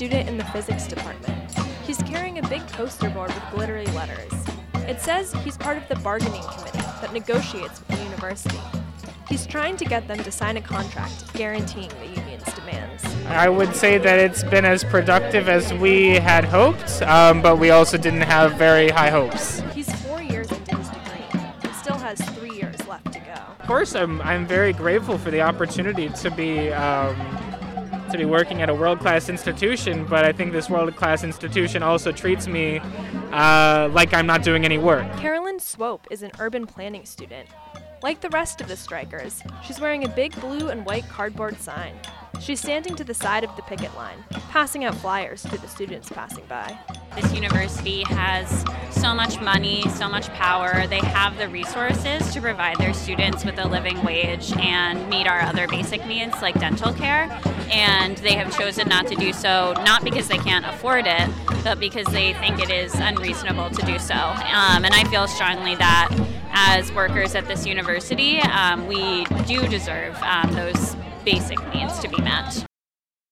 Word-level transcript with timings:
student 0.00 0.30
in 0.30 0.38
the 0.38 0.44
physics 0.44 0.86
department. 0.86 1.52
He's 1.86 1.98
carrying 2.04 2.38
a 2.38 2.48
big 2.48 2.66
poster 2.68 3.10
board 3.10 3.34
with 3.34 3.44
glittery 3.52 3.84
letters. 3.88 4.32
It 4.88 4.98
says 4.98 5.30
he's 5.44 5.58
part 5.58 5.76
of 5.76 5.86
the 5.88 5.96
bargaining 5.96 6.40
committee 6.40 6.78
that 7.02 7.12
negotiates 7.12 7.80
with 7.80 7.98
the 7.98 8.04
university. 8.04 8.58
He's 9.28 9.46
trying 9.46 9.76
to 9.76 9.84
get 9.84 10.08
them 10.08 10.16
to 10.16 10.32
sign 10.32 10.56
a 10.56 10.62
contract 10.62 11.30
guaranteeing 11.34 11.90
the 12.00 12.18
union's 12.18 12.50
demands. 12.54 13.04
I 13.26 13.50
would 13.50 13.76
say 13.76 13.98
that 13.98 14.18
it's 14.18 14.42
been 14.42 14.64
as 14.64 14.84
productive 14.84 15.50
as 15.50 15.74
we 15.74 16.12
had 16.12 16.46
hoped, 16.46 17.02
um, 17.02 17.42
but 17.42 17.58
we 17.58 17.68
also 17.68 17.98
didn't 17.98 18.22
have 18.22 18.54
very 18.54 18.88
high 18.88 19.10
hopes. 19.10 19.60
He's 19.74 19.94
four 20.06 20.22
years 20.22 20.50
into 20.50 20.78
his 20.78 20.88
degree 20.88 21.50
and 21.62 21.74
still 21.74 21.98
has 21.98 22.18
three 22.38 22.54
years 22.54 22.86
left 22.86 23.12
to 23.12 23.18
go. 23.18 23.34
Of 23.58 23.66
course, 23.66 23.94
I'm, 23.94 24.22
I'm 24.22 24.46
very 24.46 24.72
grateful 24.72 25.18
for 25.18 25.30
the 25.30 25.42
opportunity 25.42 26.08
to 26.08 26.30
be 26.30 26.72
um, 26.72 27.16
to 28.10 28.18
be 28.18 28.24
working 28.24 28.62
at 28.62 28.68
a 28.68 28.74
world-class 28.74 29.28
institution, 29.28 30.04
but 30.04 30.24
I 30.24 30.32
think 30.32 30.52
this 30.52 30.68
world-class 30.68 31.24
institution 31.24 31.82
also 31.82 32.12
treats 32.12 32.46
me 32.46 32.80
uh, 33.32 33.88
like 33.92 34.12
I'm 34.12 34.26
not 34.26 34.42
doing 34.42 34.64
any 34.64 34.78
work. 34.78 35.10
Carolyn 35.16 35.58
Swope 35.58 36.06
is 36.10 36.22
an 36.22 36.30
urban 36.38 36.66
planning 36.66 37.04
student. 37.04 37.48
Like 38.02 38.20
the 38.20 38.30
rest 38.30 38.60
of 38.60 38.68
the 38.68 38.76
strikers, 38.76 39.42
she's 39.64 39.80
wearing 39.80 40.04
a 40.04 40.08
big 40.08 40.38
blue 40.40 40.68
and 40.68 40.86
white 40.86 41.08
cardboard 41.08 41.60
sign. 41.60 41.94
She's 42.40 42.60
standing 42.60 42.96
to 42.96 43.04
the 43.04 43.12
side 43.12 43.44
of 43.44 43.54
the 43.56 43.62
picket 43.62 43.94
line, 43.94 44.24
passing 44.50 44.84
out 44.84 44.94
flyers 44.94 45.42
to 45.42 45.58
the 45.58 45.68
students 45.68 46.08
passing 46.08 46.46
by. 46.46 46.78
This 47.14 47.32
university 47.34 48.02
has 48.04 48.64
so 48.90 49.14
much 49.14 49.40
money, 49.40 49.82
so 49.90 50.08
much 50.08 50.28
power. 50.28 50.86
They 50.86 51.00
have 51.00 51.36
the 51.38 51.48
resources 51.48 52.32
to 52.32 52.40
provide 52.40 52.76
their 52.78 52.94
students 52.94 53.44
with 53.44 53.58
a 53.58 53.66
living 53.66 54.02
wage 54.04 54.52
and 54.58 55.08
meet 55.08 55.26
our 55.26 55.40
other 55.40 55.66
basic 55.66 56.06
needs 56.06 56.40
like 56.40 56.58
dental 56.60 56.92
care. 56.92 57.28
And 57.72 58.16
they 58.18 58.34
have 58.34 58.56
chosen 58.56 58.88
not 58.88 59.06
to 59.08 59.16
do 59.16 59.32
so, 59.32 59.74
not 59.84 60.04
because 60.04 60.28
they 60.28 60.38
can't 60.38 60.66
afford 60.66 61.06
it, 61.06 61.28
but 61.64 61.80
because 61.80 62.06
they 62.08 62.34
think 62.34 62.60
it 62.60 62.70
is 62.70 62.94
unreasonable 62.94 63.70
to 63.70 63.86
do 63.86 63.98
so. 63.98 64.14
Um, 64.14 64.84
and 64.84 64.94
I 64.94 65.04
feel 65.10 65.26
strongly 65.26 65.74
that 65.76 66.08
as 66.52 66.92
workers 66.92 67.34
at 67.34 67.46
this 67.46 67.66
university, 67.66 68.38
um, 68.40 68.86
we 68.86 69.24
do 69.46 69.66
deserve 69.66 70.16
um, 70.22 70.52
those 70.52 70.96
basic 71.24 71.58
needs 71.74 71.98
to 72.00 72.08
be 72.08 72.20
met. 72.22 72.64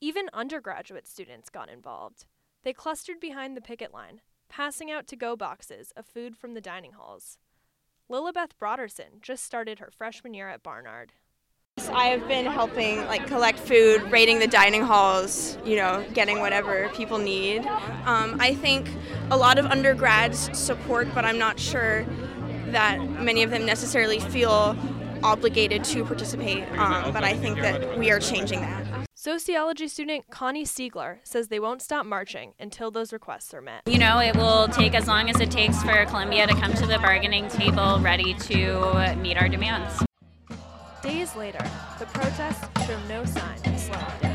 Even 0.00 0.28
undergraduate 0.32 1.06
students 1.06 1.50
got 1.50 1.68
involved. 1.68 2.24
They 2.62 2.72
clustered 2.74 3.20
behind 3.20 3.56
the 3.56 3.62
picket 3.62 3.92
line, 3.94 4.20
passing 4.48 4.90
out 4.90 5.06
to 5.08 5.16
go 5.16 5.34
boxes 5.34 5.92
of 5.96 6.04
food 6.04 6.36
from 6.36 6.52
the 6.52 6.60
dining 6.60 6.92
halls. 6.92 7.38
Lilibeth 8.10 8.50
Broderson 8.60 9.22
just 9.22 9.44
started 9.44 9.78
her 9.78 9.90
freshman 9.90 10.34
year 10.34 10.48
at 10.48 10.62
Barnard. 10.62 11.12
I 11.92 12.08
have 12.08 12.28
been 12.28 12.44
helping 12.44 12.98
like 13.06 13.26
collect 13.26 13.58
food, 13.58 14.02
raiding 14.10 14.40
the 14.40 14.46
dining 14.46 14.82
halls, 14.82 15.56
you 15.64 15.76
know, 15.76 16.04
getting 16.12 16.40
whatever 16.40 16.90
people 16.90 17.16
need. 17.16 17.64
Um, 18.04 18.36
I 18.38 18.54
think 18.54 18.90
a 19.30 19.36
lot 19.36 19.56
of 19.58 19.64
undergrads 19.64 20.50
support, 20.58 21.08
but 21.14 21.24
I'm 21.24 21.38
not 21.38 21.58
sure 21.58 22.04
that 22.66 23.00
many 23.00 23.42
of 23.42 23.50
them 23.50 23.64
necessarily 23.64 24.20
feel 24.20 24.76
obligated 25.22 25.84
to 25.84 26.04
participate. 26.04 26.64
Um, 26.72 27.12
but 27.12 27.24
I 27.24 27.34
think 27.34 27.58
that 27.60 27.98
we 27.98 28.10
are 28.10 28.20
changing 28.20 28.60
that. 28.60 28.99
Sociology 29.22 29.86
student 29.86 30.30
Connie 30.30 30.64
Siegler 30.64 31.18
says 31.24 31.48
they 31.48 31.60
won't 31.60 31.82
stop 31.82 32.06
marching 32.06 32.54
until 32.58 32.90
those 32.90 33.12
requests 33.12 33.52
are 33.52 33.60
met. 33.60 33.82
You 33.84 33.98
know, 33.98 34.18
it 34.18 34.34
will 34.34 34.66
take 34.68 34.94
as 34.94 35.06
long 35.08 35.28
as 35.28 35.38
it 35.40 35.50
takes 35.50 35.82
for 35.82 36.06
Columbia 36.06 36.46
to 36.46 36.54
come 36.54 36.72
to 36.72 36.86
the 36.86 36.98
bargaining 37.00 37.46
table 37.48 37.98
ready 38.00 38.32
to 38.32 39.14
meet 39.16 39.36
our 39.36 39.46
demands. 39.46 40.02
Days 41.02 41.36
later, 41.36 41.62
the 41.98 42.06
protests 42.06 42.66
show 42.86 42.98
no 43.08 43.22
sign 43.26 43.58
of 43.66 44.29